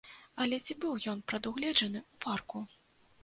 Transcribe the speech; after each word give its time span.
Але 0.43 0.57
ці 0.65 0.75
быў 0.85 0.95
ён 1.11 1.19
прадугледжаны 1.31 1.99
ў 2.13 2.15
парку? 2.27 2.65